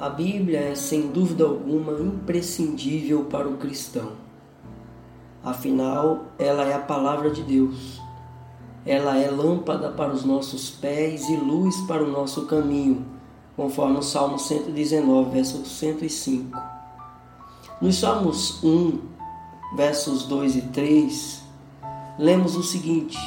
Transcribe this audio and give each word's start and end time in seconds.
A 0.00 0.08
Bíblia 0.08 0.60
é, 0.60 0.74
sem 0.74 1.08
dúvida 1.08 1.44
alguma, 1.44 1.92
imprescindível 2.00 3.26
para 3.26 3.46
o 3.46 3.58
cristão. 3.58 4.12
Afinal, 5.44 6.24
ela 6.38 6.64
é 6.64 6.72
a 6.72 6.78
palavra 6.78 7.30
de 7.30 7.42
Deus. 7.42 8.00
Ela 8.86 9.18
é 9.18 9.30
lâmpada 9.30 9.90
para 9.90 10.10
os 10.10 10.24
nossos 10.24 10.70
pés 10.70 11.28
e 11.28 11.36
luz 11.36 11.76
para 11.82 12.02
o 12.02 12.10
nosso 12.10 12.46
caminho, 12.46 13.04
conforme 13.54 13.98
o 13.98 14.02
Salmo 14.02 14.38
119, 14.38 15.32
verso 15.32 15.66
105. 15.66 16.58
Nos 17.78 17.98
Salmos 17.98 18.64
1, 18.64 19.00
versos 19.76 20.24
2 20.24 20.56
e 20.56 20.62
3, 20.62 21.42
lemos 22.18 22.56
o 22.56 22.62
seguinte: 22.62 23.18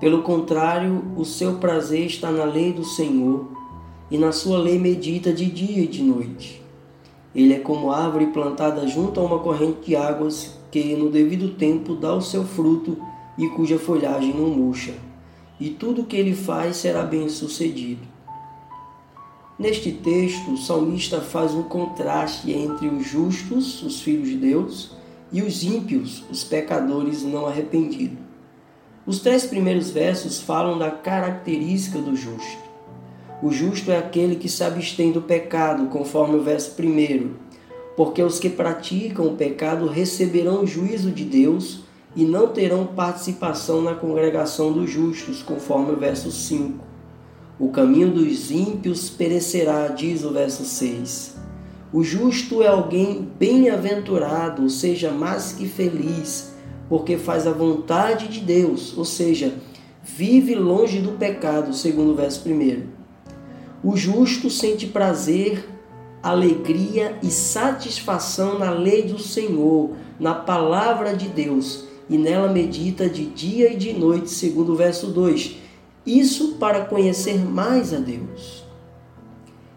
Pelo 0.00 0.22
contrário, 0.22 1.04
o 1.18 1.24
seu 1.26 1.58
prazer 1.58 2.06
está 2.06 2.30
na 2.30 2.44
lei 2.44 2.72
do 2.72 2.82
Senhor 2.82 3.58
e 4.10 4.16
na 4.18 4.32
sua 4.32 4.58
lei 4.58 4.78
medita 4.78 5.32
de 5.32 5.46
dia 5.46 5.84
e 5.84 5.86
de 5.86 6.02
noite. 6.02 6.62
Ele 7.34 7.54
é 7.54 7.58
como 7.58 7.90
árvore 7.90 8.28
plantada 8.28 8.86
junto 8.86 9.20
a 9.20 9.22
uma 9.22 9.38
corrente 9.38 9.86
de 9.86 9.96
águas 9.96 10.58
que, 10.70 10.96
no 10.96 11.10
devido 11.10 11.54
tempo, 11.54 11.94
dá 11.94 12.14
o 12.14 12.22
seu 12.22 12.44
fruto 12.44 12.96
e 13.36 13.48
cuja 13.50 13.78
folhagem 13.78 14.34
não 14.34 14.48
murcha, 14.48 14.94
e 15.60 15.70
tudo 15.70 16.02
o 16.02 16.04
que 16.04 16.16
ele 16.16 16.34
faz 16.34 16.76
será 16.76 17.02
bem 17.02 17.28
sucedido. 17.28 18.02
Neste 19.58 19.90
texto, 19.90 20.52
o 20.52 20.56
salmista 20.56 21.20
faz 21.20 21.52
um 21.52 21.64
contraste 21.64 22.52
entre 22.52 22.88
os 22.88 23.06
justos, 23.06 23.82
os 23.82 24.00
filhos 24.00 24.28
de 24.28 24.36
Deus, 24.36 24.92
e 25.32 25.42
os 25.42 25.62
ímpios, 25.62 26.24
os 26.30 26.44
pecadores 26.44 27.22
não 27.22 27.46
arrependidos. 27.46 28.18
Os 29.04 29.20
três 29.20 29.46
primeiros 29.46 29.90
versos 29.90 30.40
falam 30.40 30.78
da 30.78 30.90
característica 30.90 31.98
do 31.98 32.14
justo. 32.14 32.67
O 33.40 33.52
justo 33.52 33.92
é 33.92 33.96
aquele 33.96 34.34
que 34.34 34.48
se 34.48 34.64
abstém 34.64 35.12
do 35.12 35.22
pecado, 35.22 35.86
conforme 35.86 36.34
o 36.34 36.42
verso 36.42 36.72
primeiro, 36.72 37.36
porque 37.96 38.20
os 38.20 38.40
que 38.40 38.50
praticam 38.50 39.26
o 39.26 39.36
pecado 39.36 39.86
receberão 39.86 40.64
o 40.64 40.66
juízo 40.66 41.12
de 41.12 41.24
Deus 41.24 41.84
e 42.16 42.24
não 42.24 42.48
terão 42.48 42.84
participação 42.84 43.80
na 43.80 43.94
congregação 43.94 44.72
dos 44.72 44.90
justos, 44.90 45.40
conforme 45.40 45.92
o 45.92 45.96
verso 45.96 46.32
5. 46.32 46.84
O 47.60 47.68
caminho 47.68 48.10
dos 48.10 48.50
ímpios 48.50 49.08
perecerá, 49.08 49.86
diz 49.86 50.24
o 50.24 50.32
verso 50.32 50.64
6. 50.64 51.36
O 51.92 52.02
justo 52.02 52.60
é 52.60 52.66
alguém 52.66 53.28
bem-aventurado, 53.38 54.64
ou 54.64 54.68
seja, 54.68 55.12
mais 55.12 55.52
que 55.52 55.68
feliz, 55.68 56.54
porque 56.88 57.16
faz 57.16 57.46
a 57.46 57.52
vontade 57.52 58.26
de 58.26 58.40
Deus, 58.40 58.98
ou 58.98 59.04
seja, 59.04 59.54
vive 60.02 60.56
longe 60.56 60.98
do 60.98 61.12
pecado, 61.12 61.72
segundo 61.72 62.10
o 62.10 62.16
verso 62.16 62.48
1. 62.48 62.97
O 63.82 63.96
justo 63.96 64.50
sente 64.50 64.88
prazer, 64.88 65.64
alegria 66.20 67.16
e 67.22 67.30
satisfação 67.30 68.58
na 68.58 68.70
lei 68.70 69.04
do 69.04 69.20
Senhor, 69.20 69.92
na 70.18 70.34
palavra 70.34 71.14
de 71.14 71.28
Deus, 71.28 71.84
e 72.10 72.18
nela 72.18 72.52
medita 72.52 73.08
de 73.08 73.26
dia 73.26 73.72
e 73.72 73.76
de 73.76 73.92
noite, 73.92 74.30
segundo 74.30 74.72
o 74.72 74.76
verso 74.76 75.08
2. 75.08 75.56
Isso 76.04 76.54
para 76.54 76.86
conhecer 76.86 77.38
mais 77.38 77.94
a 77.94 77.98
Deus. 77.98 78.64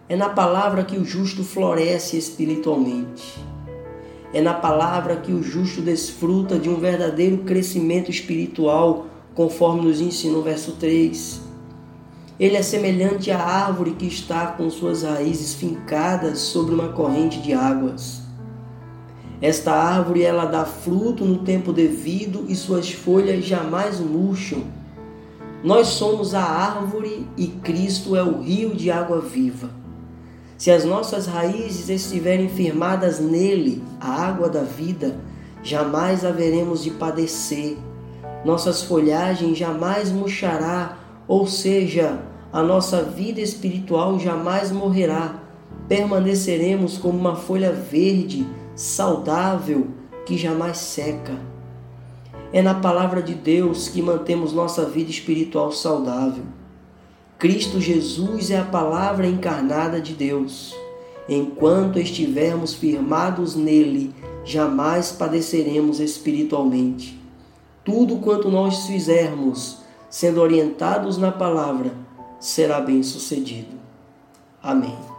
É 0.10 0.16
na 0.16 0.30
palavra 0.30 0.84
que 0.84 0.98
o 0.98 1.06
justo 1.06 1.44
floresce 1.44 2.18
espiritualmente. 2.18 3.40
É 4.34 4.42
na 4.42 4.54
palavra 4.54 5.18
que 5.18 5.32
o 5.32 5.44
justo 5.44 5.80
desfruta 5.80 6.58
de 6.58 6.70
um 6.70 6.80
verdadeiro 6.80 7.40
crescimento 7.40 8.10
espiritual, 8.10 9.06
conforme 9.36 9.82
nos 9.84 10.02
ensina 10.02 10.38
o 10.38 10.42
verso 10.42 10.72
3. 10.74 11.51
Ele 12.42 12.58
é 12.58 12.64
semelhante 12.64 13.30
à 13.30 13.40
árvore 13.40 13.92
que 13.92 14.08
está 14.08 14.48
com 14.48 14.68
suas 14.72 15.04
raízes 15.04 15.54
fincadas 15.54 16.40
sobre 16.40 16.74
uma 16.74 16.90
corrente 16.90 17.40
de 17.40 17.54
águas. 17.54 18.24
Esta 19.40 19.72
árvore 19.72 20.24
ela 20.24 20.46
dá 20.46 20.66
fruto 20.66 21.24
no 21.24 21.44
tempo 21.44 21.72
devido 21.72 22.46
e 22.50 22.56
suas 22.56 22.92
folhas 22.92 23.46
jamais 23.46 24.00
murcham. 24.00 24.64
Nós 25.64 25.90
somos 25.90 26.34
a 26.34 26.42
árvore 26.42 27.28
e 27.38 27.46
Cristo 27.46 28.16
é 28.16 28.24
o 28.24 28.42
rio 28.42 28.74
de 28.74 28.90
água 28.90 29.22
viva. 29.22 29.70
Se 30.58 30.72
as 30.72 30.84
nossas 30.84 31.28
raízes 31.28 31.90
estiverem 31.90 32.50
firmadas 32.50 33.20
nele, 33.20 33.84
a 34.00 34.20
água 34.20 34.50
da 34.50 34.64
vida, 34.64 35.16
jamais 35.62 36.26
haveremos 36.26 36.84
de 36.84 36.90
padecer. 36.90 37.78
Nossas 38.44 38.82
folhagens 38.82 39.60
jamais 39.60 40.12
murchará, 40.12 41.01
ou 41.32 41.48
seja, 41.48 42.20
a 42.52 42.62
nossa 42.62 43.04
vida 43.04 43.40
espiritual 43.40 44.20
jamais 44.20 44.70
morrerá. 44.70 45.42
Permaneceremos 45.88 46.98
como 46.98 47.18
uma 47.18 47.38
folha 47.38 47.72
verde, 47.72 48.46
saudável, 48.76 49.88
que 50.26 50.38
jamais 50.38 50.78
seca. 50.78 51.38
É 52.52 52.62
na 52.62 52.74
palavra 52.74 53.22
de 53.22 53.34
Deus 53.34 53.88
que 53.88 54.02
mantemos 54.02 54.52
nossa 54.52 54.84
vida 54.84 55.10
espiritual 55.10 55.72
saudável. 55.72 56.44
Cristo 57.40 57.80
Jesus 57.80 58.52
é 58.52 58.60
a 58.60 58.66
palavra 58.66 59.26
encarnada 59.26 60.02
de 60.02 60.14
Deus. 60.14 60.76
Enquanto 61.30 61.98
estivermos 61.98 62.74
firmados 62.74 63.56
nele, 63.56 64.14
jamais 64.44 65.14
padeceremos 65.14 66.02
espiritualmente. 66.02 67.18
Tudo 67.86 68.18
quanto 68.18 68.50
nós 68.50 68.86
fizermos, 68.86 69.81
sendo 70.12 70.42
orientados 70.42 71.18
na 71.18 71.32
palavra, 71.32 71.92
será 72.40 72.82
bem 72.82 73.02
sucedido. 73.02 73.80
Amém. 74.62 75.11